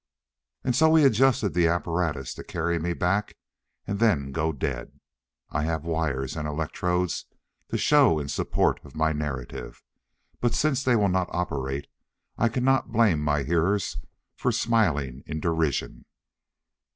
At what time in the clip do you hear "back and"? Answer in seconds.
2.93-3.99